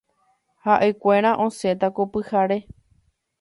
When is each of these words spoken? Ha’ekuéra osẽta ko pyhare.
Ha’ekuéra 0.67 1.33
osẽta 1.45 1.91
ko 1.99 2.07
pyhare. 2.17 2.59